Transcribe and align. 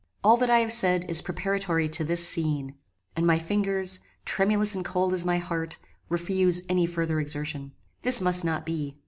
All 0.23 0.35
that 0.37 0.49
I 0.49 0.57
have 0.61 0.73
said 0.73 1.05
is 1.07 1.21
preparatory 1.21 1.87
to 1.89 2.03
this 2.03 2.27
scene, 2.27 2.73
and 3.15 3.27
my 3.27 3.37
fingers, 3.37 3.99
tremulous 4.25 4.73
and 4.73 4.83
cold 4.83 5.13
as 5.13 5.25
my 5.25 5.37
heart, 5.37 5.77
refuse 6.09 6.63
any 6.67 6.87
further 6.87 7.19
exertion. 7.19 7.73
This 8.01 8.19
must 8.19 8.43
not 8.43 8.65
be. 8.65 8.97